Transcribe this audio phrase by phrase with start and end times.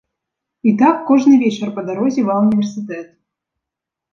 [0.69, 3.07] І так кожны вечар па дарозе ва ўніверсітэт.